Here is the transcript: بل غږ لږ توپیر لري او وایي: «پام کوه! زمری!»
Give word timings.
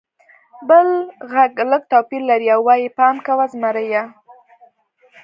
بل 0.67 0.87
غږ 1.31 1.53
لږ 1.71 1.83
توپیر 1.91 2.21
لري 2.29 2.47
او 2.55 2.61
وایي: 2.67 2.87
«پام 2.97 3.15
کوه! 3.25 3.45
زمری!» 3.51 3.87